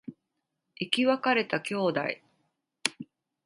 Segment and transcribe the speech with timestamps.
[0.79, 2.01] 生き別れた兄弟